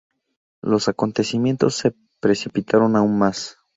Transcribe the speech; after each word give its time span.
Los 0.63 0.87
acontecimientos 0.89 1.75
se 1.75 1.93
precipitaron 2.19 2.95
aún 2.95 3.19
más. 3.19 3.59